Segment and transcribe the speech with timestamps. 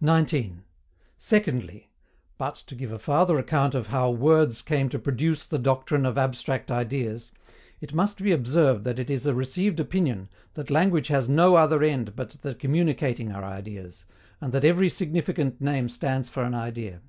[0.00, 0.64] 19.
[1.18, 1.88] SECONDLY,
[2.36, 6.72] But, to give a farther account how WORDS came to PRODUCE THE DOCTRINE OF ABSTRACT
[6.72, 7.30] IDEAS,
[7.80, 11.84] it must be observed that it is a received opinion that language has NO OTHER
[11.84, 14.04] END but the communicating our ideas,
[14.40, 17.00] and that every significant name stands for an idea.